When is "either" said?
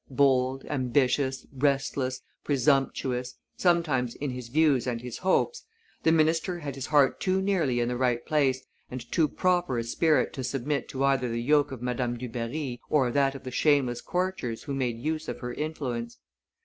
11.03-11.29